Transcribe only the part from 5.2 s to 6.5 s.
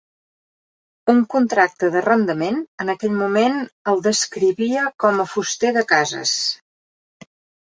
a fuster de cases.